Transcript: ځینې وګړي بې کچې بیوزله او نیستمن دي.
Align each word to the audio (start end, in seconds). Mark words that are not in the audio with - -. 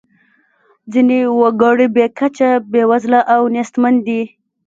ځینې 0.91 1.19
وګړي 1.39 1.87
بې 1.95 2.05
کچې 2.17 2.49
بیوزله 2.71 3.21
او 3.33 3.41
نیستمن 3.55 3.95
دي. 4.07 4.21